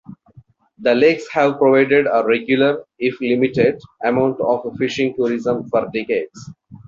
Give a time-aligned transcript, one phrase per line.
[0.79, 6.49] The lakes have provided a regular, if limited, amount of fishing tourism for decades.